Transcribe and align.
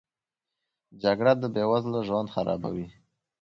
جګړه 1.03 1.33
د 1.37 1.43
بې 1.53 1.63
وزلو 1.71 1.99
ژوند 2.07 2.31
خرابوي 2.35 2.87